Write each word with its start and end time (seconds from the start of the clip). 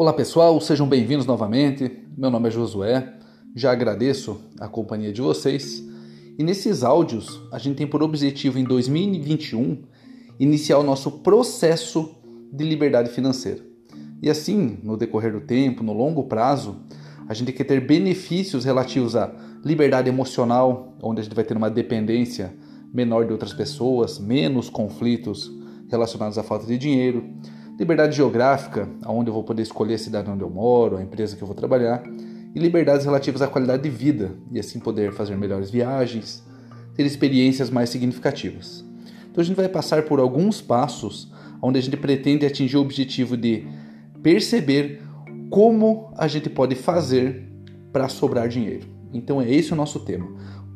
Olá 0.00 0.12
pessoal, 0.12 0.60
sejam 0.60 0.88
bem-vindos 0.88 1.26
novamente. 1.26 1.90
Meu 2.16 2.30
nome 2.30 2.46
é 2.46 2.52
Josué, 2.52 3.14
já 3.52 3.72
agradeço 3.72 4.40
a 4.60 4.68
companhia 4.68 5.12
de 5.12 5.20
vocês. 5.20 5.82
E 6.38 6.44
nesses 6.44 6.84
áudios, 6.84 7.42
a 7.50 7.58
gente 7.58 7.78
tem 7.78 7.86
por 7.88 8.00
objetivo 8.00 8.60
em 8.60 8.62
2021 8.62 9.82
iniciar 10.38 10.78
o 10.78 10.84
nosso 10.84 11.10
processo 11.18 12.14
de 12.52 12.64
liberdade 12.64 13.10
financeira. 13.10 13.60
E 14.22 14.30
assim, 14.30 14.78
no 14.84 14.96
decorrer 14.96 15.32
do 15.32 15.40
tempo, 15.40 15.82
no 15.82 15.92
longo 15.92 16.28
prazo, 16.28 16.76
a 17.28 17.34
gente 17.34 17.50
quer 17.50 17.64
ter 17.64 17.84
benefícios 17.84 18.64
relativos 18.64 19.16
à 19.16 19.34
liberdade 19.64 20.08
emocional, 20.08 20.96
onde 21.02 21.22
a 21.22 21.24
gente 21.24 21.34
vai 21.34 21.44
ter 21.44 21.56
uma 21.56 21.68
dependência 21.68 22.54
menor 22.94 23.26
de 23.26 23.32
outras 23.32 23.52
pessoas, 23.52 24.20
menos 24.20 24.70
conflitos 24.70 25.50
relacionados 25.90 26.38
à 26.38 26.44
falta 26.44 26.66
de 26.66 26.78
dinheiro, 26.78 27.28
liberdade 27.78 28.16
geográfica, 28.16 28.88
onde 29.06 29.30
eu 29.30 29.34
vou 29.34 29.44
poder 29.44 29.62
escolher 29.62 29.94
a 29.94 29.98
cidade 29.98 30.28
onde 30.28 30.42
eu 30.42 30.50
moro, 30.50 30.96
a 30.96 31.02
empresa 31.02 31.36
que 31.36 31.42
eu 31.42 31.46
vou 31.46 31.54
trabalhar, 31.54 32.02
e 32.54 32.58
liberdades 32.58 33.06
relativas 33.06 33.40
à 33.40 33.46
qualidade 33.46 33.84
de 33.84 33.90
vida, 33.90 34.32
e 34.50 34.58
assim 34.58 34.80
poder 34.80 35.12
fazer 35.12 35.36
melhores 35.36 35.70
viagens, 35.70 36.42
ter 36.94 37.06
experiências 37.06 37.70
mais 37.70 37.88
significativas. 37.90 38.84
Então 39.30 39.40
a 39.40 39.44
gente 39.44 39.56
vai 39.56 39.68
passar 39.68 40.02
por 40.02 40.18
alguns 40.18 40.60
passos 40.60 41.32
onde 41.62 41.78
a 41.78 41.82
gente 41.82 41.96
pretende 41.96 42.44
atingir 42.44 42.76
o 42.76 42.80
objetivo 42.80 43.36
de 43.36 43.64
perceber 44.22 45.00
como 45.48 46.12
a 46.16 46.26
gente 46.26 46.50
pode 46.50 46.74
fazer 46.74 47.46
para 47.92 48.08
sobrar 48.08 48.48
dinheiro. 48.48 48.88
Então 49.12 49.40
é 49.40 49.48
esse 49.48 49.72
o 49.72 49.76
nosso 49.76 50.00
tema: 50.00 50.26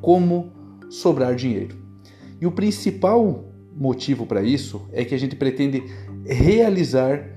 como 0.00 0.52
sobrar 0.88 1.34
dinheiro. 1.34 1.76
E 2.40 2.46
o 2.46 2.52
principal 2.52 3.44
motivo 3.74 4.26
para 4.26 4.42
isso 4.42 4.82
é 4.92 5.04
que 5.04 5.14
a 5.14 5.18
gente 5.18 5.34
pretende 5.34 5.82
realizar 6.24 7.30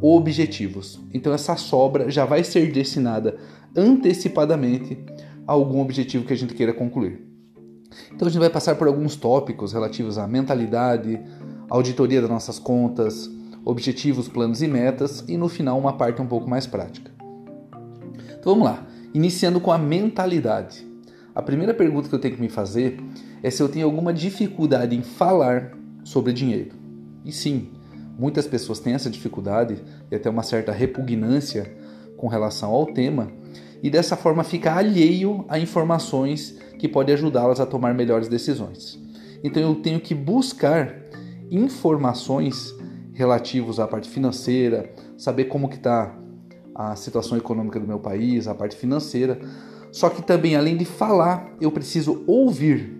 objetivos. 0.00 1.00
Então 1.12 1.32
essa 1.32 1.56
sobra 1.56 2.10
já 2.10 2.24
vai 2.24 2.44
ser 2.44 2.70
destinada 2.72 3.36
antecipadamente 3.74 4.98
a 5.46 5.52
algum 5.52 5.80
objetivo 5.80 6.24
que 6.24 6.32
a 6.32 6.36
gente 6.36 6.54
queira 6.54 6.72
concluir. 6.72 7.24
Então 8.12 8.26
a 8.26 8.30
gente 8.30 8.40
vai 8.40 8.50
passar 8.50 8.76
por 8.76 8.86
alguns 8.86 9.16
tópicos 9.16 9.72
relativos 9.72 10.18
à 10.18 10.26
mentalidade, 10.26 11.20
auditoria 11.68 12.20
das 12.20 12.30
nossas 12.30 12.58
contas, 12.58 13.30
objetivos, 13.64 14.28
planos 14.28 14.62
e 14.62 14.68
metas 14.68 15.24
e 15.26 15.36
no 15.36 15.48
final 15.48 15.78
uma 15.78 15.92
parte 15.94 16.20
um 16.20 16.26
pouco 16.26 16.48
mais 16.48 16.66
prática. 16.66 17.10
Então 18.38 18.54
vamos 18.54 18.64
lá, 18.64 18.86
iniciando 19.12 19.60
com 19.60 19.72
a 19.72 19.78
mentalidade. 19.78 20.86
A 21.34 21.42
primeira 21.42 21.74
pergunta 21.74 22.08
que 22.08 22.14
eu 22.14 22.18
tenho 22.18 22.34
que 22.34 22.40
me 22.40 22.48
fazer 22.48 22.98
é 23.42 23.50
se 23.50 23.62
eu 23.62 23.68
tenho 23.68 23.86
alguma 23.86 24.12
dificuldade 24.12 24.96
em 24.96 25.02
falar 25.02 25.76
sobre 26.04 26.32
dinheiro. 26.32 26.76
E 27.24 27.32
sim, 27.32 27.70
muitas 28.18 28.46
pessoas 28.46 28.80
têm 28.80 28.94
essa 28.94 29.10
dificuldade 29.10 29.82
e 30.10 30.14
até 30.14 30.30
uma 30.30 30.42
certa 30.42 30.72
repugnância 30.72 31.70
com 32.16 32.28
relação 32.28 32.70
ao 32.70 32.86
tema, 32.86 33.30
e 33.82 33.90
dessa 33.90 34.16
forma 34.16 34.42
fica 34.42 34.74
alheio 34.74 35.44
a 35.48 35.58
informações 35.58 36.58
que 36.78 36.88
podem 36.88 37.14
ajudá-las 37.14 37.60
a 37.60 37.66
tomar 37.66 37.94
melhores 37.94 38.28
decisões. 38.28 38.98
Então 39.44 39.62
eu 39.62 39.74
tenho 39.76 40.00
que 40.00 40.14
buscar 40.14 40.94
informações 41.50 42.74
relativas 43.12 43.78
à 43.78 43.86
parte 43.86 44.08
financeira, 44.08 44.90
saber 45.16 45.44
como 45.44 45.68
que 45.68 45.76
está 45.76 46.16
a 46.74 46.94
situação 46.96 47.38
econômica 47.38 47.80
do 47.80 47.86
meu 47.86 47.98
país, 47.98 48.46
a 48.46 48.54
parte 48.54 48.76
financeira. 48.76 49.38
Só 49.90 50.10
que 50.10 50.20
também, 50.20 50.56
além 50.56 50.76
de 50.76 50.84
falar, 50.84 51.50
eu 51.60 51.70
preciso 51.70 52.22
ouvir. 52.26 52.92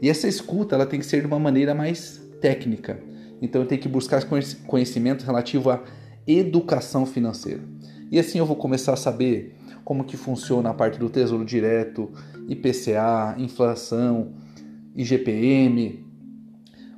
E 0.00 0.08
essa 0.08 0.26
escuta 0.26 0.74
ela 0.74 0.86
tem 0.86 0.98
que 0.98 1.06
ser 1.06 1.20
de 1.20 1.26
uma 1.26 1.38
maneira 1.38 1.74
mais 1.74 2.20
técnica. 2.40 2.98
Então 3.42 3.60
eu 3.60 3.66
tenho 3.66 3.80
que 3.80 3.88
buscar 3.88 4.24
conhecimento 4.66 5.24
relativo 5.24 5.68
à 5.70 5.82
educação 6.26 7.04
financeira. 7.04 7.60
E 8.08 8.18
assim 8.18 8.38
eu 8.38 8.46
vou 8.46 8.54
começar 8.54 8.92
a 8.92 8.96
saber 8.96 9.56
como 9.84 10.04
que 10.04 10.16
funciona 10.16 10.70
a 10.70 10.74
parte 10.74 10.96
do 10.96 11.10
Tesouro 11.10 11.44
Direto, 11.44 12.08
IPCA, 12.48 13.34
inflação, 13.38 14.32
IGPM. 14.94 16.06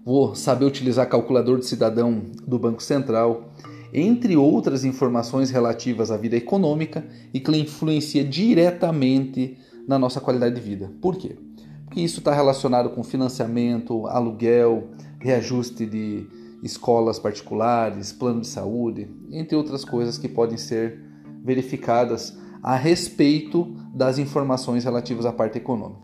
Vou 0.04 0.34
saber 0.34 0.66
utilizar 0.66 1.08
calculador 1.08 1.58
de 1.58 1.64
cidadão 1.64 2.20
do 2.46 2.58
Banco 2.58 2.82
Central, 2.82 3.50
entre 3.90 4.36
outras 4.36 4.84
informações 4.84 5.50
relativas 5.50 6.10
à 6.10 6.16
vida 6.18 6.36
econômica 6.36 7.06
e 7.32 7.40
que 7.40 7.56
influencia 7.56 8.22
diretamente 8.22 9.56
na 9.88 9.98
nossa 9.98 10.20
qualidade 10.20 10.56
de 10.56 10.60
vida. 10.60 10.92
Por 11.00 11.16
quê? 11.16 11.36
Porque 11.86 12.00
isso 12.02 12.18
está 12.18 12.34
relacionado 12.34 12.90
com 12.90 13.02
financiamento, 13.02 14.06
aluguel, 14.08 14.90
reajuste 15.24 15.86
de 15.86 16.26
escolas 16.62 17.18
particulares, 17.18 18.12
plano 18.12 18.42
de 18.42 18.46
saúde, 18.46 19.08
entre 19.30 19.56
outras 19.56 19.82
coisas 19.82 20.18
que 20.18 20.28
podem 20.28 20.58
ser 20.58 21.00
verificadas 21.42 22.36
a 22.62 22.76
respeito 22.76 23.74
das 23.94 24.18
informações 24.18 24.84
relativas 24.84 25.24
à 25.24 25.32
parte 25.32 25.56
econômica. 25.56 26.02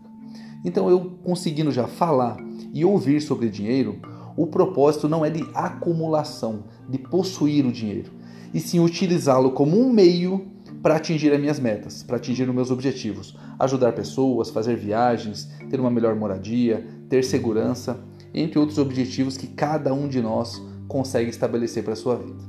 Então, 0.65 0.89
eu 0.89 1.19
conseguindo 1.23 1.71
já 1.71 1.85
falar 1.85 2.37
e 2.73 2.83
ouvir 2.83 3.21
sobre 3.21 3.47
dinheiro, 3.47 3.99
o 4.35 4.47
propósito 4.47 5.07
não 5.07 5.23
é 5.23 5.29
de 5.29 5.47
acumulação, 5.53 6.63
de 6.89 6.97
possuir 6.97 7.63
o 7.63 7.71
dinheiro, 7.71 8.09
e 8.51 8.59
sim 8.59 8.79
utilizá-lo 8.79 9.51
como 9.51 9.79
um 9.79 9.93
meio 9.93 10.47
para 10.81 10.95
atingir 10.95 11.31
as 11.31 11.39
minhas 11.39 11.59
metas, 11.59 12.01
para 12.01 12.17
atingir 12.17 12.49
os 12.49 12.55
meus 12.55 12.71
objetivos, 12.71 13.37
ajudar 13.59 13.93
pessoas, 13.93 14.49
fazer 14.49 14.75
viagens, 14.77 15.47
ter 15.69 15.79
uma 15.79 15.91
melhor 15.91 16.15
moradia, 16.15 16.83
ter 17.07 17.23
segurança, 17.23 17.99
entre 18.33 18.59
outros 18.59 18.77
objetivos 18.77 19.37
que 19.37 19.47
cada 19.47 19.93
um 19.93 20.07
de 20.07 20.21
nós 20.21 20.61
consegue 20.87 21.29
estabelecer 21.29 21.83
para 21.83 21.93
a 21.93 21.95
sua 21.95 22.15
vida. 22.15 22.43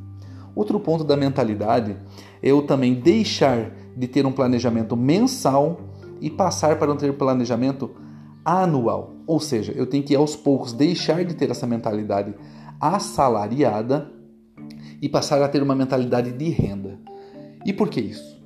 Outro 0.54 0.78
ponto 0.78 1.04
da 1.04 1.16
mentalidade 1.16 1.97
é 2.43 2.48
eu 2.50 2.62
também 2.62 2.94
deixar 2.94 3.70
de 3.97 4.06
ter 4.06 4.26
um 4.26 4.32
planejamento 4.32 4.97
mensal 4.97 5.81
e 6.21 6.31
passar 6.31 6.78
para 6.78 6.92
um 6.92 6.97
ter 6.97 7.12
planejamento 7.15 7.91
anual. 8.44 9.15
Ou 9.26 9.41
seja, 9.41 9.72
eu 9.72 9.87
tenho 9.87 10.03
que 10.03 10.15
aos 10.15 10.37
poucos 10.37 10.72
deixar 10.72 11.25
de 11.25 11.34
ter 11.34 11.50
essa 11.50 11.66
mentalidade 11.66 12.34
assalariada 12.81 14.10
e 15.00 15.09
passar 15.09 15.41
a 15.42 15.48
ter 15.48 15.62
uma 15.62 15.75
mentalidade 15.75 16.32
de 16.32 16.48
renda. 16.48 16.98
E 17.65 17.72
por 17.72 17.88
que 17.88 18.00
isso? 18.00 18.41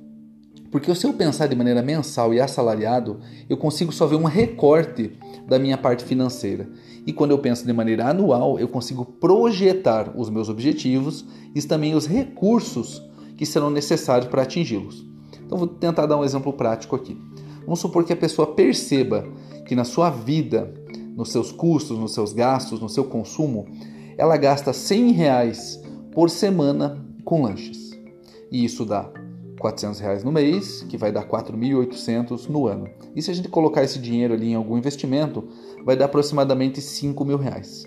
Porque 0.71 0.93
se 0.93 1.07
eu 1.07 1.13
pensar 1.13 1.47
de 1.47 1.55
maneira 1.55 1.81
mensal 1.81 2.33
e 2.33 2.41
assalariado, 2.41 3.19
eu 3.49 3.57
consigo 3.57 3.91
só 3.91 4.05
ver 4.05 4.17
um 4.17 4.25
recorte 4.25 5.13
da 5.47 5.57
minha 5.57 5.77
parte 5.77 6.03
financeira. 6.03 6.69
E 7.05 7.13
quando 7.13 7.31
eu 7.31 7.39
penso 7.39 7.65
de 7.65 7.71
maneira 7.71 8.09
anual, 8.09 8.59
eu 8.59 8.67
consigo 8.67 9.05
projetar 9.05 10.11
os 10.15 10.29
meus 10.29 10.49
objetivos 10.49 11.25
e 11.55 11.61
também 11.61 11.95
os 11.95 12.05
recursos 12.05 13.01
que 13.37 13.45
serão 13.45 13.69
necessários 13.69 14.29
para 14.29 14.41
atingi-los. 14.41 15.05
Então 15.45 15.57
vou 15.57 15.67
tentar 15.67 16.05
dar 16.05 16.17
um 16.17 16.23
exemplo 16.23 16.51
prático 16.51 16.95
aqui. 16.95 17.17
Vamos 17.61 17.79
supor 17.79 18.03
que 18.03 18.13
a 18.13 18.17
pessoa 18.17 18.53
perceba 18.53 19.25
que 19.65 19.75
na 19.75 19.85
sua 19.85 20.09
vida, 20.09 20.73
nos 21.15 21.31
seus 21.31 21.51
custos, 21.51 21.97
nos 21.97 22.13
seus 22.13 22.33
gastos, 22.33 22.81
no 22.81 22.89
seu 22.89 23.05
consumo, 23.05 23.65
ela 24.17 24.35
gasta 24.35 24.73
100 24.73 25.11
reais 25.11 25.81
por 26.11 26.29
semana 26.29 27.05
com 27.23 27.43
lanches. 27.43 27.91
E 28.51 28.63
isso 28.65 28.85
dá 28.85 29.11
400 29.67 29.99
reais 29.99 30.23
no 30.23 30.31
mês, 30.31 30.85
que 30.87 30.97
vai 30.97 31.11
dar 31.11 31.27
4.800 31.27 32.47
no 32.47 32.67
ano. 32.67 32.89
E 33.15 33.21
se 33.21 33.29
a 33.29 33.33
gente 33.33 33.49
colocar 33.49 33.83
esse 33.83 33.99
dinheiro 33.99 34.33
ali 34.33 34.51
em 34.51 34.55
algum 34.55 34.77
investimento, 34.77 35.47
vai 35.83 35.95
dar 35.97 36.05
aproximadamente 36.05 36.79
5 36.79 37.25
mil 37.25 37.37
reais. 37.37 37.83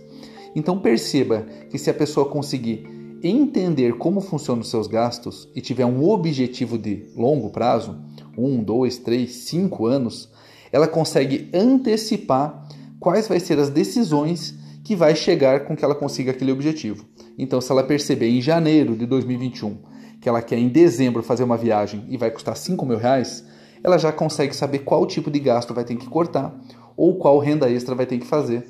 Então 0.54 0.78
perceba 0.78 1.46
que 1.70 1.78
se 1.78 1.88
a 1.88 1.94
pessoa 1.94 2.28
conseguir 2.28 2.86
entender 3.22 3.96
como 3.96 4.20
funcionam 4.20 4.62
os 4.62 4.70
seus 4.70 4.86
gastos 4.86 5.48
e 5.54 5.60
tiver 5.60 5.86
um 5.86 6.08
objetivo 6.08 6.76
de 6.76 7.06
longo 7.16 7.50
prazo, 7.50 7.98
um, 8.36 8.62
dois, 8.62 8.98
três, 8.98 9.34
cinco 9.36 9.86
anos, 9.86 10.30
ela 10.72 10.88
consegue 10.88 11.48
antecipar 11.52 12.66
quais 12.98 13.28
vai 13.28 13.40
ser 13.40 13.58
as 13.58 13.70
decisões 13.70 14.54
que 14.84 14.96
vai 14.96 15.14
chegar 15.14 15.66
com 15.66 15.76
que 15.76 15.84
ela 15.84 15.94
consiga 15.94 16.30
aquele 16.30 16.52
objetivo. 16.52 17.04
Então, 17.38 17.60
se 17.60 17.70
ela 17.70 17.82
perceber 17.82 18.28
em 18.28 18.40
janeiro 18.40 18.96
de 18.96 19.06
2021 19.06 19.90
que 20.20 20.28
ela 20.28 20.42
quer 20.42 20.58
em 20.58 20.68
dezembro 20.68 21.22
fazer 21.22 21.44
uma 21.44 21.56
viagem 21.56 22.04
e 22.08 22.16
vai 22.16 22.30
custar 22.30 22.56
5 22.56 22.84
mil 22.84 22.98
reais, 22.98 23.44
ela 23.82 23.98
já 23.98 24.12
consegue 24.12 24.54
saber 24.54 24.80
qual 24.80 25.06
tipo 25.06 25.30
de 25.30 25.40
gasto 25.40 25.72
vai 25.72 25.84
ter 25.84 25.96
que 25.96 26.06
cortar 26.06 26.54
ou 26.96 27.16
qual 27.16 27.38
renda 27.38 27.70
extra 27.70 27.94
vai 27.94 28.06
ter 28.06 28.18
que 28.18 28.26
fazer 28.26 28.66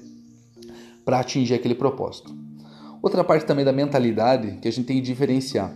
para 1.05 1.19
atingir 1.19 1.55
aquele 1.55 1.75
propósito. 1.75 2.33
Outra 3.03 3.25
parte 3.25 3.47
também 3.47 3.65
da 3.65 3.73
mentalidade 3.73 4.59
que 4.61 4.69
a 4.69 4.71
gente 4.71 4.87
tem 4.87 4.97
que 4.97 5.03
diferenciar 5.03 5.75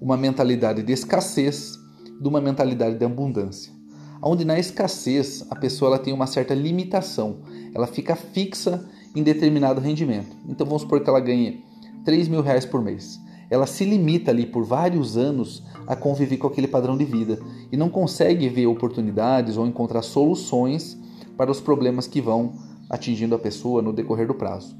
uma 0.00 0.16
mentalidade 0.16 0.82
de 0.82 0.92
escassez 0.92 1.78
de 2.20 2.26
uma 2.26 2.40
mentalidade 2.40 2.96
de 2.96 3.04
abundância. 3.04 3.72
Onde 4.20 4.44
na 4.44 4.58
escassez 4.58 5.44
a 5.50 5.54
pessoa 5.54 5.90
ela 5.90 5.98
tem 5.98 6.12
uma 6.12 6.26
certa 6.26 6.54
limitação, 6.54 7.42
ela 7.74 7.86
fica 7.86 8.16
fixa 8.16 8.84
em 9.14 9.22
determinado 9.22 9.80
rendimento. 9.80 10.34
Então 10.48 10.66
vamos 10.66 10.82
supor 10.82 11.00
que 11.00 11.08
ela 11.08 11.20
ganhe 11.20 11.62
3 12.04 12.28
mil 12.28 12.40
reais 12.40 12.64
por 12.64 12.82
mês. 12.82 13.20
Ela 13.52 13.66
se 13.66 13.84
limita 13.84 14.30
ali 14.30 14.46
por 14.46 14.64
vários 14.64 15.18
anos 15.18 15.62
a 15.86 15.94
conviver 15.94 16.38
com 16.38 16.46
aquele 16.46 16.66
padrão 16.66 16.96
de 16.96 17.04
vida 17.04 17.38
e 17.70 17.76
não 17.76 17.90
consegue 17.90 18.48
ver 18.48 18.66
oportunidades 18.66 19.58
ou 19.58 19.66
encontrar 19.66 20.00
soluções 20.00 20.98
para 21.36 21.50
os 21.50 21.60
problemas 21.60 22.06
que 22.06 22.18
vão 22.18 22.54
atingindo 22.88 23.34
a 23.34 23.38
pessoa 23.38 23.82
no 23.82 23.92
decorrer 23.92 24.26
do 24.26 24.32
prazo. 24.32 24.74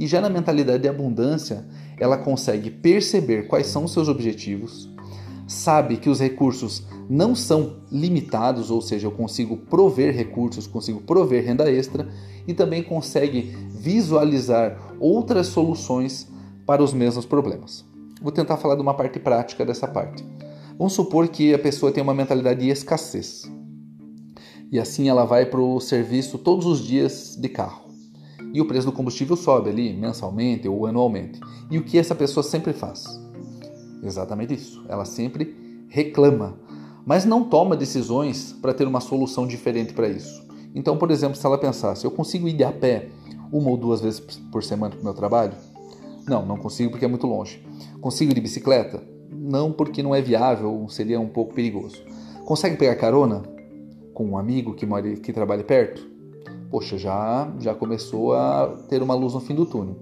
E 0.00 0.04
já 0.08 0.20
na 0.20 0.28
mentalidade 0.28 0.82
de 0.82 0.88
abundância, 0.88 1.64
ela 1.96 2.18
consegue 2.18 2.72
perceber 2.72 3.46
quais 3.46 3.68
são 3.68 3.84
os 3.84 3.92
seus 3.92 4.08
objetivos, 4.08 4.92
sabe 5.46 5.96
que 5.96 6.10
os 6.10 6.18
recursos 6.18 6.82
não 7.08 7.36
são 7.36 7.76
limitados, 7.88 8.68
ou 8.68 8.82
seja, 8.82 9.06
eu 9.06 9.12
consigo 9.12 9.56
prover 9.56 10.12
recursos, 10.12 10.66
consigo 10.66 11.00
prover 11.02 11.44
renda 11.44 11.70
extra 11.70 12.08
e 12.48 12.52
também 12.52 12.82
consegue 12.82 13.56
visualizar 13.70 14.76
outras 14.98 15.46
soluções 15.46 16.26
para 16.66 16.82
os 16.82 16.92
mesmos 16.92 17.24
problemas. 17.24 17.87
Vou 18.20 18.32
tentar 18.32 18.56
falar 18.56 18.74
de 18.74 18.82
uma 18.82 18.94
parte 18.94 19.18
prática 19.18 19.64
dessa 19.64 19.86
parte. 19.86 20.24
Vamos 20.76 20.92
supor 20.92 21.28
que 21.28 21.54
a 21.54 21.58
pessoa 21.58 21.92
tem 21.92 22.02
uma 22.02 22.14
mentalidade 22.14 22.60
de 22.60 22.68
escassez. 22.68 23.50
E 24.70 24.78
assim 24.78 25.08
ela 25.08 25.24
vai 25.24 25.46
para 25.46 25.60
o 25.60 25.80
serviço 25.80 26.38
todos 26.38 26.66
os 26.66 26.84
dias 26.84 27.36
de 27.38 27.48
carro. 27.48 27.88
E 28.52 28.60
o 28.60 28.66
preço 28.66 28.86
do 28.86 28.92
combustível 28.92 29.36
sobe 29.36 29.70
ali 29.70 29.92
mensalmente 29.92 30.68
ou 30.68 30.86
anualmente. 30.86 31.40
E 31.70 31.78
o 31.78 31.84
que 31.84 31.98
essa 31.98 32.14
pessoa 32.14 32.42
sempre 32.42 32.72
faz? 32.72 33.04
Exatamente 34.02 34.54
isso. 34.54 34.84
Ela 34.88 35.04
sempre 35.04 35.84
reclama, 35.88 36.58
mas 37.04 37.24
não 37.24 37.44
toma 37.44 37.76
decisões 37.76 38.52
para 38.52 38.74
ter 38.74 38.86
uma 38.86 39.00
solução 39.00 39.46
diferente 39.46 39.92
para 39.92 40.08
isso. 40.08 40.46
Então, 40.74 40.96
por 40.96 41.10
exemplo, 41.10 41.36
se 41.36 41.46
ela 41.46 41.58
pensasse, 41.58 42.04
eu 42.04 42.10
consigo 42.10 42.48
ir 42.48 42.62
a 42.62 42.72
pé 42.72 43.08
uma 43.50 43.70
ou 43.70 43.76
duas 43.76 44.00
vezes 44.00 44.20
por 44.20 44.62
semana 44.62 44.94
para 44.94 45.00
o 45.00 45.04
meu 45.04 45.14
trabalho? 45.14 45.54
Não, 46.28 46.44
não 46.44 46.56
consigo 46.56 46.90
porque 46.90 47.04
é 47.04 47.08
muito 47.08 47.26
longe. 47.26 47.64
Consigo 48.00 48.30
ir 48.30 48.34
de 48.34 48.40
bicicleta? 48.40 49.02
Não, 49.30 49.72
porque 49.72 50.02
não 50.02 50.14
é 50.14 50.20
viável, 50.20 50.86
seria 50.88 51.18
um 51.18 51.28
pouco 51.28 51.54
perigoso. 51.54 51.96
Consegue 52.44 52.76
pegar 52.76 52.96
carona 52.96 53.42
com 54.12 54.24
um 54.24 54.38
amigo 54.38 54.74
que 54.74 54.84
mora 54.84 55.14
que 55.14 55.32
trabalha 55.32 55.64
perto? 55.64 56.06
Poxa, 56.70 56.98
já 56.98 57.50
já 57.58 57.74
começou 57.74 58.34
a 58.34 58.76
ter 58.88 59.02
uma 59.02 59.14
luz 59.14 59.34
no 59.34 59.40
fim 59.40 59.54
do 59.54 59.64
túnel 59.64 59.96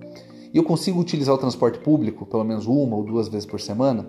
e 0.56 0.58
eu 0.58 0.64
consigo 0.64 0.98
utilizar 0.98 1.34
o 1.34 1.38
transporte 1.38 1.78
público 1.78 2.24
pelo 2.24 2.42
menos 2.42 2.66
uma 2.66 2.96
ou 2.96 3.04
duas 3.04 3.28
vezes 3.28 3.44
por 3.44 3.60
semana, 3.60 4.06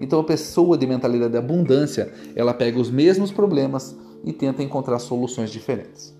então 0.00 0.18
a 0.18 0.24
pessoa 0.24 0.76
de 0.76 0.84
mentalidade 0.84 1.30
de 1.30 1.38
abundância, 1.38 2.12
ela 2.34 2.52
pega 2.52 2.80
os 2.80 2.90
mesmos 2.90 3.30
problemas 3.30 3.96
e 4.24 4.32
tenta 4.32 4.64
encontrar 4.64 4.98
soluções 4.98 5.50
diferentes. 5.50 6.12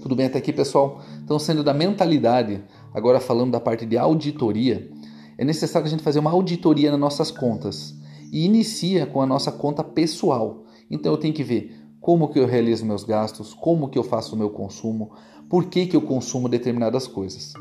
Tudo 0.00 0.16
bem 0.16 0.26
até 0.26 0.38
aqui, 0.38 0.50
pessoal? 0.50 1.02
Então, 1.22 1.38
sendo 1.38 1.62
da 1.62 1.74
mentalidade, 1.74 2.62
agora 2.94 3.20
falando 3.20 3.50
da 3.50 3.60
parte 3.60 3.84
de 3.84 3.98
auditoria, 3.98 4.90
é 5.36 5.44
necessário 5.44 5.86
a 5.86 5.90
gente 5.90 6.02
fazer 6.02 6.20
uma 6.20 6.30
auditoria 6.30 6.90
nas 6.90 7.00
nossas 7.00 7.30
contas 7.30 7.94
e 8.32 8.46
inicia 8.46 9.04
com 9.04 9.20
a 9.20 9.26
nossa 9.26 9.52
conta 9.52 9.84
pessoal. 9.84 10.64
Então 10.90 11.12
eu 11.12 11.18
tenho 11.18 11.34
que 11.34 11.42
ver 11.42 11.76
como 12.00 12.28
que 12.28 12.38
eu 12.38 12.46
realizo 12.46 12.86
meus 12.86 13.04
gastos, 13.04 13.52
como 13.52 13.88
que 13.88 13.98
eu 13.98 14.04
faço 14.04 14.34
o 14.34 14.38
meu 14.38 14.50
consumo, 14.50 15.12
por 15.50 15.64
que, 15.66 15.86
que 15.86 15.96
eu 15.96 16.02
consumo 16.02 16.48
determinadas 16.48 17.06
coisas 17.06 17.52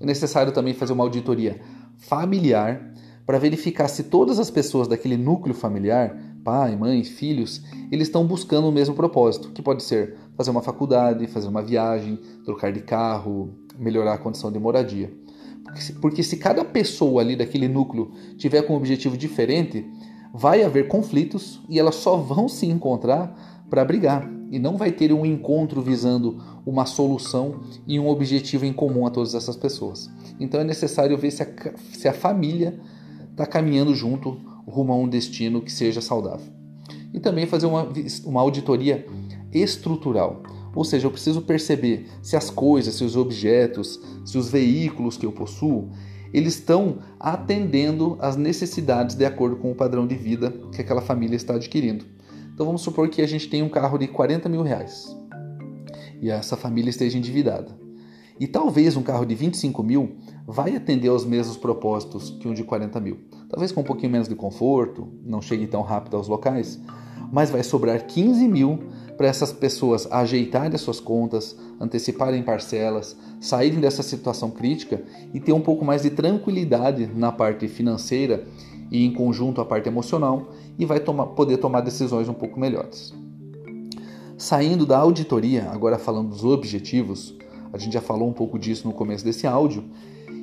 é 0.00 0.06
necessário 0.06 0.52
também 0.52 0.74
fazer 0.74 0.92
uma 0.92 1.04
auditoria 1.04 1.60
familiar 1.96 2.92
para 3.26 3.38
verificar 3.38 3.88
se 3.88 4.04
todas 4.04 4.38
as 4.38 4.50
pessoas 4.50 4.86
daquele 4.86 5.16
núcleo 5.16 5.54
familiar, 5.54 6.14
pai, 6.44 6.76
mãe, 6.76 7.02
filhos, 7.02 7.62
eles 7.90 8.08
estão 8.08 8.26
buscando 8.26 8.68
o 8.68 8.72
mesmo 8.72 8.94
propósito, 8.94 9.50
que 9.50 9.62
pode 9.62 9.82
ser 9.82 10.16
fazer 10.36 10.50
uma 10.50 10.60
faculdade, 10.60 11.26
fazer 11.26 11.48
uma 11.48 11.62
viagem, 11.62 12.18
trocar 12.44 12.70
de 12.70 12.80
carro, 12.80 13.54
melhorar 13.78 14.14
a 14.14 14.18
condição 14.18 14.50
de 14.50 14.58
moradia. 14.58 15.12
Porque 16.00 16.22
se, 16.22 16.36
cada 16.36 16.64
pessoa 16.64 17.22
ali 17.22 17.34
daquele 17.34 17.68
núcleo 17.68 18.12
tiver 18.36 18.62
com 18.62 18.74
um 18.74 18.76
objetivo 18.76 19.16
diferente, 19.16 19.86
vai 20.32 20.62
haver 20.62 20.88
conflitos 20.88 21.60
e 21.68 21.78
elas 21.78 21.96
só 21.96 22.16
vão 22.16 22.48
se 22.48 22.66
encontrar 22.66 23.64
para 23.70 23.84
brigar 23.84 24.30
e 24.50 24.58
não 24.58 24.76
vai 24.76 24.92
ter 24.92 25.12
um 25.12 25.24
encontro 25.24 25.80
visando 25.80 26.40
uma 26.66 26.86
solução 26.86 27.60
e 27.86 27.98
um 27.98 28.08
objetivo 28.08 28.64
em 28.64 28.72
comum 28.72 29.06
a 29.06 29.10
todas 29.10 29.34
essas 29.34 29.56
pessoas. 29.56 30.10
Então 30.38 30.60
é 30.60 30.64
necessário 30.64 31.16
ver 31.16 31.30
se 31.30 31.42
a, 31.42 31.48
se 31.92 32.06
a 32.06 32.12
família 32.12 32.78
está 33.30 33.46
caminhando 33.46 33.94
junto 33.94 34.38
rumo 34.66 34.92
a 34.92 34.96
um 34.96 35.08
destino 35.08 35.60
que 35.60 35.72
seja 35.72 36.00
saudável. 36.00 36.46
E 37.12 37.20
também 37.20 37.46
fazer 37.46 37.66
uma, 37.66 37.88
uma 38.24 38.40
auditoria 38.40 39.06
estrutural. 39.52 40.42
Ou 40.74 40.84
seja, 40.84 41.06
eu 41.06 41.10
preciso 41.10 41.42
perceber 41.42 42.06
se 42.22 42.36
as 42.36 42.50
coisas, 42.50 42.94
se 42.94 43.04
os 43.04 43.16
objetos, 43.16 44.00
se 44.24 44.36
os 44.36 44.48
veículos 44.48 45.16
que 45.16 45.26
eu 45.26 45.32
possuo, 45.32 45.90
eles 46.32 46.54
estão 46.54 46.98
atendendo 47.18 48.16
às 48.20 48.36
necessidades 48.36 49.14
de 49.14 49.24
acordo 49.24 49.56
com 49.56 49.70
o 49.70 49.74
padrão 49.74 50.06
de 50.06 50.16
vida 50.16 50.52
que 50.72 50.80
aquela 50.80 51.00
família 51.00 51.36
está 51.36 51.54
adquirindo. 51.54 52.04
Então 52.52 52.66
vamos 52.66 52.82
supor 52.82 53.08
que 53.08 53.22
a 53.22 53.26
gente 53.26 53.48
tem 53.48 53.62
um 53.62 53.68
carro 53.68 53.98
de 53.98 54.08
40 54.08 54.48
mil 54.48 54.62
reais 54.62 55.16
e 56.20 56.30
essa 56.30 56.56
família 56.56 56.90
esteja 56.90 57.18
endividada. 57.18 57.76
E 58.40 58.46
talvez 58.46 58.96
um 58.96 59.02
carro 59.02 59.24
de 59.24 59.34
25 59.34 59.82
mil 59.82 60.16
vai 60.46 60.74
atender 60.74 61.08
aos 61.08 61.24
mesmos 61.24 61.56
propósitos 61.56 62.30
que 62.40 62.48
um 62.48 62.54
de 62.54 62.64
40 62.64 62.98
mil. 62.98 63.18
Talvez 63.48 63.70
com 63.70 63.82
um 63.82 63.84
pouquinho 63.84 64.10
menos 64.10 64.26
de 64.26 64.34
conforto, 64.34 65.06
não 65.22 65.40
chegue 65.40 65.66
tão 65.66 65.82
rápido 65.82 66.16
aos 66.16 66.26
locais, 66.26 66.80
mas 67.32 67.50
vai 67.50 67.62
sobrar 67.62 68.06
15 68.06 68.46
mil 68.48 68.78
para 69.16 69.26
essas 69.26 69.52
pessoas 69.52 70.10
ajeitarem 70.10 70.74
as 70.74 70.80
suas 70.80 71.00
contas, 71.00 71.56
anteciparem 71.80 72.42
parcelas, 72.42 73.16
saírem 73.40 73.80
dessa 73.80 74.02
situação 74.02 74.50
crítica 74.50 75.02
e 75.32 75.40
ter 75.40 75.52
um 75.52 75.60
pouco 75.60 75.84
mais 75.84 76.02
de 76.02 76.10
tranquilidade 76.10 77.08
na 77.14 77.30
parte 77.30 77.68
financeira 77.68 78.44
e 78.90 79.04
em 79.04 79.12
conjunto 79.12 79.60
a 79.60 79.64
parte 79.64 79.88
emocional 79.88 80.48
e 80.78 80.84
vai 80.84 81.00
tomar, 81.00 81.26
poder 81.26 81.58
tomar 81.58 81.80
decisões 81.80 82.28
um 82.28 82.34
pouco 82.34 82.58
melhores. 82.58 83.14
Saindo 84.36 84.84
da 84.84 84.98
auditoria, 84.98 85.70
agora 85.70 85.98
falando 85.98 86.30
dos 86.30 86.44
objetivos, 86.44 87.34
a 87.72 87.78
gente 87.78 87.92
já 87.92 88.00
falou 88.00 88.28
um 88.28 88.32
pouco 88.32 88.58
disso 88.58 88.86
no 88.86 88.94
começo 88.94 89.24
desse 89.24 89.46
áudio, 89.46 89.84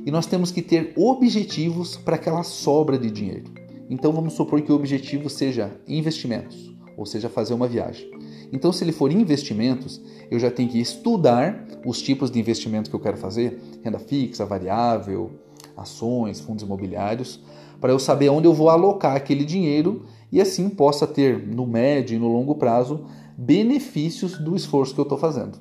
e 0.05 0.09
nós 0.09 0.25
temos 0.25 0.51
que 0.51 0.61
ter 0.61 0.93
objetivos 0.95 1.95
para 1.97 2.15
aquela 2.15 2.43
sobra 2.43 2.97
de 2.97 3.11
dinheiro. 3.11 3.60
Então 3.91 4.13
vamos 4.13 4.33
supor 4.33 4.61
que 4.61 4.71
o 4.71 4.75
objetivo 4.75 5.29
seja 5.29 5.69
investimentos, 5.85 6.73
ou 6.95 7.05
seja, 7.05 7.27
fazer 7.27 7.53
uma 7.53 7.67
viagem. 7.67 8.09
Então, 8.49 8.71
se 8.71 8.85
ele 8.85 8.93
for 8.93 9.11
investimentos, 9.11 10.01
eu 10.31 10.39
já 10.39 10.49
tenho 10.49 10.69
que 10.69 10.79
estudar 10.79 11.67
os 11.85 12.01
tipos 12.01 12.31
de 12.31 12.39
investimento 12.39 12.89
que 12.89 12.95
eu 12.95 13.01
quero 13.01 13.17
fazer, 13.17 13.61
renda 13.83 13.99
fixa, 13.99 14.45
variável, 14.45 15.31
ações, 15.75 16.39
fundos 16.39 16.63
imobiliários, 16.63 17.43
para 17.81 17.91
eu 17.91 17.99
saber 17.99 18.29
onde 18.29 18.47
eu 18.47 18.53
vou 18.53 18.69
alocar 18.69 19.13
aquele 19.13 19.43
dinheiro 19.43 20.05
e 20.31 20.39
assim 20.39 20.69
possa 20.69 21.05
ter 21.05 21.45
no 21.45 21.67
médio 21.67 22.15
e 22.15 22.19
no 22.19 22.29
longo 22.29 22.55
prazo 22.55 23.07
benefícios 23.37 24.37
do 24.37 24.55
esforço 24.55 24.93
que 24.93 25.01
eu 25.01 25.03
estou 25.03 25.17
fazendo. 25.17 25.59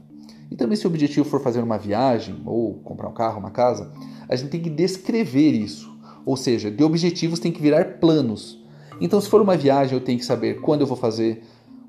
E 0.52 0.54
também 0.54 0.76
se 0.76 0.86
o 0.86 0.90
objetivo 0.90 1.28
for 1.28 1.40
fazer 1.40 1.62
uma 1.62 1.78
viagem 1.78 2.40
ou 2.46 2.74
comprar 2.74 3.08
um 3.08 3.14
carro, 3.14 3.40
uma 3.40 3.50
casa, 3.50 3.90
a 4.28 4.36
gente 4.36 4.50
tem 4.50 4.62
que 4.62 4.70
descrever 4.70 5.50
isso. 5.50 5.90
Ou 6.24 6.36
seja, 6.36 6.70
de 6.70 6.82
objetivos 6.84 7.38
tem 7.38 7.52
que 7.52 7.60
virar 7.60 7.98
planos. 7.98 8.58
Então, 9.00 9.20
se 9.20 9.28
for 9.28 9.40
uma 9.40 9.56
viagem, 9.56 9.94
eu 9.94 10.04
tenho 10.04 10.18
que 10.18 10.24
saber 10.24 10.60
quando 10.60 10.82
eu 10.82 10.86
vou 10.86 10.96
fazer, 10.96 11.42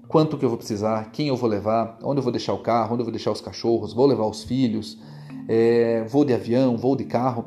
quanto 0.07 0.37
que 0.37 0.45
eu 0.45 0.49
vou 0.49 0.57
precisar, 0.57 1.11
quem 1.11 1.27
eu 1.27 1.35
vou 1.35 1.49
levar, 1.49 1.99
onde 2.03 2.19
eu 2.19 2.23
vou 2.23 2.31
deixar 2.31 2.53
o 2.53 2.59
carro, 2.59 2.93
onde 2.93 3.01
eu 3.01 3.05
vou 3.05 3.11
deixar 3.11 3.31
os 3.31 3.41
cachorros, 3.41 3.93
vou 3.93 4.05
levar 4.05 4.25
os 4.25 4.43
filhos, 4.43 4.97
é, 5.47 6.05
vou 6.07 6.23
de 6.23 6.33
avião, 6.33 6.77
vou 6.77 6.95
de 6.95 7.03
carro 7.03 7.45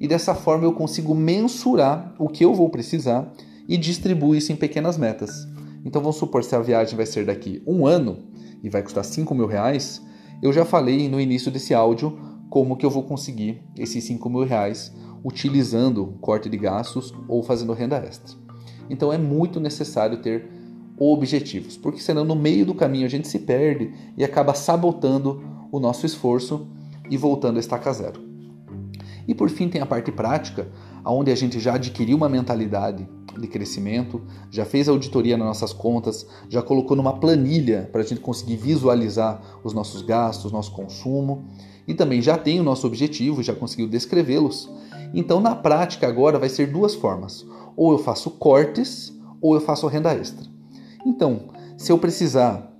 e 0.00 0.08
dessa 0.08 0.34
forma 0.34 0.64
eu 0.64 0.72
consigo 0.72 1.14
mensurar 1.14 2.14
o 2.18 2.28
que 2.28 2.44
eu 2.44 2.52
vou 2.54 2.68
precisar 2.68 3.32
e 3.68 3.76
distribuir 3.76 4.38
isso 4.38 4.52
em 4.52 4.56
pequenas 4.56 4.98
metas. 4.98 5.46
Então 5.84 6.02
vamos 6.02 6.16
supor 6.16 6.42
se 6.44 6.54
a 6.54 6.60
viagem 6.60 6.96
vai 6.96 7.06
ser 7.06 7.24
daqui 7.24 7.62
um 7.66 7.86
ano 7.86 8.18
e 8.62 8.68
vai 8.68 8.82
custar 8.82 9.04
5 9.04 9.34
mil 9.34 9.46
reais, 9.46 10.02
eu 10.42 10.52
já 10.52 10.64
falei 10.64 11.08
no 11.08 11.20
início 11.20 11.50
desse 11.50 11.72
áudio 11.72 12.18
como 12.50 12.76
que 12.76 12.84
eu 12.84 12.90
vou 12.90 13.02
conseguir 13.02 13.62
esses 13.78 14.04
5 14.04 14.28
mil 14.28 14.44
reais 14.44 14.92
utilizando 15.24 16.14
corte 16.20 16.50
de 16.50 16.56
gastos 16.58 17.14
ou 17.26 17.42
fazendo 17.42 17.72
renda 17.72 17.96
extra. 17.96 18.36
Então 18.90 19.10
é 19.10 19.16
muito 19.16 19.58
necessário 19.58 20.18
ter 20.18 20.50
objetivos, 20.98 21.76
porque 21.76 22.00
senão 22.00 22.24
no 22.24 22.36
meio 22.36 22.66
do 22.66 22.74
caminho 22.74 23.06
a 23.06 23.10
gente 23.10 23.26
se 23.26 23.38
perde 23.40 23.92
e 24.16 24.22
acaba 24.22 24.54
sabotando 24.54 25.42
o 25.72 25.80
nosso 25.80 26.06
esforço 26.06 26.68
e 27.10 27.16
voltando 27.16 27.56
a 27.56 27.60
estaca 27.60 27.92
zero. 27.92 28.20
E 29.26 29.34
por 29.34 29.48
fim 29.48 29.68
tem 29.68 29.80
a 29.80 29.86
parte 29.86 30.12
prática, 30.12 30.68
onde 31.12 31.30
a 31.30 31.34
gente 31.34 31.60
já 31.60 31.74
adquiriu 31.74 32.16
uma 32.16 32.28
mentalidade 32.28 33.06
de 33.38 33.46
crescimento, 33.48 34.22
já 34.50 34.64
fez 34.64 34.88
auditoria 34.88 35.36
nas 35.36 35.46
nossas 35.46 35.72
contas, 35.72 36.26
já 36.48 36.62
colocou 36.62 36.96
numa 36.96 37.18
planilha 37.18 37.88
para 37.90 38.00
a 38.00 38.04
gente 38.04 38.20
conseguir 38.20 38.56
visualizar 38.56 39.42
os 39.62 39.72
nossos 39.72 40.02
gastos, 40.02 40.52
nosso 40.52 40.72
consumo 40.72 41.44
e 41.86 41.94
também 41.94 42.22
já 42.22 42.38
tem 42.38 42.60
o 42.60 42.62
nosso 42.62 42.86
objetivo, 42.86 43.42
já 43.42 43.54
conseguiu 43.54 43.88
descrevê-los. 43.88 44.70
Então 45.12 45.40
na 45.40 45.54
prática 45.54 46.06
agora 46.06 46.38
vai 46.38 46.48
ser 46.48 46.68
duas 46.68 46.94
formas: 46.94 47.44
ou 47.76 47.92
eu 47.92 47.98
faço 47.98 48.30
cortes 48.30 49.12
ou 49.40 49.54
eu 49.54 49.60
faço 49.60 49.86
renda 49.88 50.14
extra. 50.14 50.46
Então, 51.04 51.50
se 51.76 51.92
eu 51.92 51.98
precisar 51.98 52.72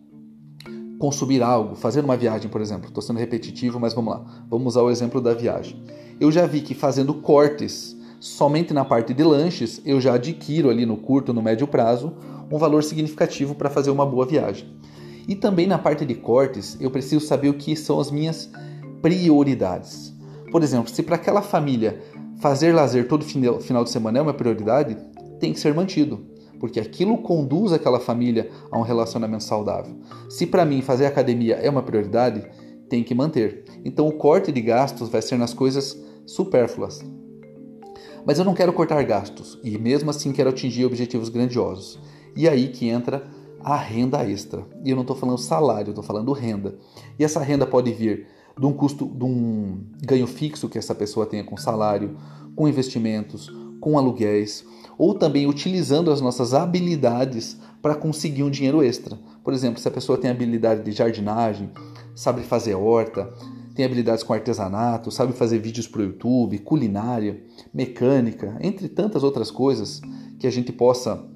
consumir 0.99 1.43
algo, 1.43 1.75
fazer 1.75 2.03
uma 2.03 2.17
viagem, 2.17 2.49
por 2.49 2.63
exemplo, 2.63 2.89
estou 2.89 3.03
sendo 3.03 3.19
repetitivo, 3.19 3.79
mas 3.79 3.93
vamos 3.93 4.15
lá, 4.15 4.45
vamos 4.49 4.69
usar 4.69 4.83
o 4.83 4.91
exemplo 4.91 5.21
da 5.21 5.35
viagem 5.35 5.77
eu 6.21 6.31
já 6.31 6.47
vi 6.47 6.61
que 6.61 6.75
fazendo 6.75 7.15
cortes 7.15 7.94
somente 8.25 8.73
na 8.73 8.87
parte 8.87 9.13
de 9.13 9.23
lanches, 9.23 9.83
eu 9.85 10.01
já 10.01 10.15
adquiro 10.15 10.71
ali 10.71 10.87
no 10.87 10.97
curto, 10.97 11.35
no 11.35 11.43
médio 11.43 11.67
prazo, 11.67 12.15
um 12.51 12.57
valor 12.57 12.83
significativo 12.83 13.55
para 13.55 13.69
fazer 13.69 13.91
uma 13.91 14.07
boa 14.07 14.25
viagem. 14.25 14.67
E 15.29 15.35
também 15.35 15.67
na 15.67 15.77
parte 15.77 16.07
de 16.07 16.15
cortes, 16.15 16.75
eu 16.81 16.91
preciso 16.91 17.27
saber 17.27 17.51
o 17.51 17.55
que 17.55 17.77
são 17.77 18.01
as 18.01 18.11
minhas 18.11 18.51
prioridades. 19.03 20.15
Por 20.51 20.63
exemplo, 20.63 20.89
se 20.89 21.03
para 21.03 21.17
aquela 21.17 21.43
família 21.43 22.01
fazer 22.41 22.75
lazer 22.75 23.07
todo 23.09 23.27
final 23.27 23.85
de 23.85 23.91
semana 23.91 24.19
é 24.19 24.23
uma 24.23 24.33
prioridade, 24.33 24.97
tem 25.39 25.53
que 25.53 25.61
ser 25.61 25.75
mantido. 25.75 26.27
porque 26.59 26.81
aquilo 26.81 27.19
conduz 27.19 27.75
aquela 27.75 28.01
família 28.01 28.51
a 28.73 28.79
um 28.79 28.83
relacionamento 28.83 29.45
saudável. 29.45 29.95
Se 30.31 30.47
para 30.47 30.65
mim 30.65 30.81
fazer 30.81 31.05
academia 31.05 31.57
é 31.57 31.69
uma 31.69 31.83
prioridade, 31.83 32.43
tem 32.89 33.05
que 33.05 33.15
manter. 33.15 33.65
Então 33.85 34.09
o 34.09 34.13
corte 34.13 34.51
de 34.51 34.63
gastos 34.63 35.11
vai 35.11 35.21
ser 35.21 35.37
nas 35.37 35.53
coisas 35.53 35.95
supérfluas. 36.25 37.05
Mas 38.27 38.39
eu 38.39 38.45
não 38.45 38.55
quero 38.55 38.73
cortar 38.73 39.03
gastos 39.05 39.59
e 39.63 39.77
mesmo 39.79 40.11
assim 40.11 40.33
quero 40.33 40.51
atingir 40.51 40.85
objetivos 40.85 41.29
grandiosos. 41.29 41.99
E 42.37 42.49
aí 42.49 42.69
que 42.69 42.89
entra 42.89 43.25
a 43.63 43.77
renda 43.77 44.29
extra. 44.29 44.67
E 44.85 44.91
eu 44.91 44.97
não 44.97 45.03
estou 45.03 45.17
falando 45.17 45.39
salário, 45.39 45.91
estou 45.91 46.05
falando 46.05 46.33
renda. 46.33 46.77
E 47.19 47.25
essa 47.25 47.41
renda 47.41 47.67
pode 47.67 47.93
vir 47.93 48.27
de 48.59 48.67
um 48.67 48.73
custo, 48.73 49.07
de 49.07 49.25
um 49.25 49.81
ganho 50.03 50.27
fixo 50.27 50.69
que 50.69 50.79
essa 50.79 50.95
pessoa 50.95 51.27
tenha 51.27 51.45
com 51.45 51.57
salário, 51.57 52.17
com 52.55 52.69
investimentos, 52.69 53.51
com 53.81 53.99
aluguéis, 53.99 54.65
ou 54.97 55.15
também 55.15 55.47
utilizando 55.47 56.11
as 56.11 56.21
nossas 56.21 56.55
habilidades 56.55 57.59
para 57.83 57.95
conseguir 57.95 58.43
um 58.43 58.51
dinheiro 58.51 58.83
extra. 58.83 59.19
Por 59.43 59.53
exemplo, 59.53 59.81
se 59.81 59.89
a 59.89 59.91
pessoa 59.91 60.17
tem 60.17 60.31
habilidade 60.31 60.83
de 60.83 60.93
jardinagem, 60.93 61.71
sabe 62.15 62.43
fazer 62.43 62.75
horta, 62.75 63.33
tem 63.75 63.85
habilidades 63.85 64.23
com 64.23 64.33
artesanato, 64.33 65.11
sabe 65.11 65.33
fazer 65.33 65.59
vídeos 65.59 65.89
para 65.89 66.01
o 66.01 66.05
YouTube, 66.05 66.59
culinária, 66.61 67.43
mecânica, 67.75 68.57
entre 68.61 68.89
tantas 68.89 69.25
outras 69.25 69.51
coisas 69.51 70.01
que 70.39 70.47
a 70.47 70.51
gente 70.51 70.73
possa 70.73 71.27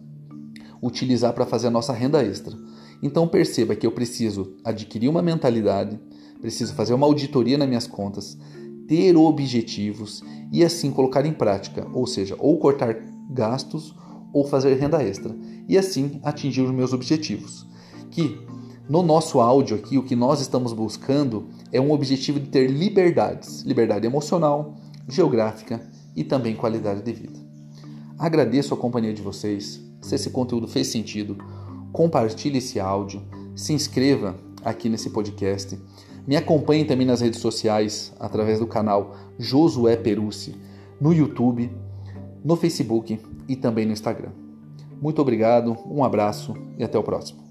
utilizar 0.81 1.33
para 1.33 1.45
fazer 1.45 1.67
a 1.67 1.71
nossa 1.71 1.93
renda 1.93 2.25
extra. 2.25 2.57
Então 3.03 3.27
perceba 3.27 3.75
que 3.75 3.87
eu 3.87 3.91
preciso 3.91 4.57
adquirir 4.65 5.09
uma 5.09 5.21
mentalidade, 5.21 5.99
preciso 6.41 6.75
fazer 6.75 6.95
uma 6.95 7.07
auditoria 7.07 7.59
nas 7.59 7.67
minhas 7.67 7.89
contas, 7.89 8.39
ter 8.87 9.17
objetivos 9.17 10.23
e 10.53 10.65
assim 10.65 10.93
colocar 10.93 11.27
em 11.27 11.33
prática, 11.33 11.87
ou 11.93 12.07
seja, 12.07 12.37
ou 12.39 12.57
cortar 12.59 12.97
gastos 13.31 13.95
ou 14.33 14.47
fazer 14.47 14.75
renda 14.75 15.03
extra 15.03 15.37
e 15.69 15.77
assim 15.77 16.21
atingir 16.23 16.63
os 16.63 16.71
meus 16.71 16.93
objetivos. 16.93 17.67
Que 18.11 18.39
no 18.89 19.03
nosso 19.03 19.41
áudio 19.41 19.77
aqui, 19.77 19.99
o 19.99 20.05
que 20.05 20.17
nós 20.17 20.41
estamos 20.41 20.73
buscando 20.73 21.49
é 21.73 21.81
um 21.81 21.93
objetivo 21.93 22.41
de 22.41 22.49
ter 22.49 22.71
liberdades, 22.71 23.63
liberdade 23.63 24.07
emocional, 24.07 24.77
geográfica 25.07 25.81
e 26.19 26.25
também 26.25 26.57
qualidade 26.57 27.01
de 27.03 27.13
vida. 27.13 27.39
Agradeço 28.19 28.75
a 28.75 28.77
companhia 28.77 29.15
de 29.15 29.23
vocês. 29.23 29.81
Se 30.03 30.17
esse 30.17 30.31
conteúdo 30.31 30.67
fez 30.67 30.89
sentido, 30.89 31.39
compartilhe 31.93 32.59
esse 32.59 32.81
áudio, 32.81 33.23
se 33.55 33.73
inscreva 33.73 34.37
aqui 34.65 34.89
nesse 34.89 35.11
podcast, 35.11 35.79
me 36.27 36.37
acompanhe 36.37 36.85
também 36.85 37.07
nas 37.07 37.21
redes 37.21 37.41
sociais 37.41 38.13
através 38.19 38.59
do 38.59 38.67
canal 38.67 39.15
Josué 39.39 39.97
Perucci, 39.97 40.57
no 41.01 41.13
YouTube, 41.13 41.71
no 42.45 42.57
Facebook 42.57 43.21
e 43.49 43.55
também 43.55 43.87
no 43.87 43.93
Instagram. 43.93 44.33
Muito 45.01 45.23
obrigado, 45.23 45.77
um 45.87 46.03
abraço 46.03 46.55
e 46.77 46.83
até 46.83 46.99
o 46.99 47.03
próximo. 47.03 47.48